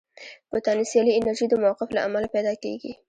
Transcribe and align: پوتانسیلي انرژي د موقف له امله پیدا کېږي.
پوتانسیلي 0.51 1.11
انرژي 1.17 1.45
د 1.49 1.53
موقف 1.63 1.89
له 1.93 2.01
امله 2.07 2.27
پیدا 2.35 2.53
کېږي. 2.63 2.91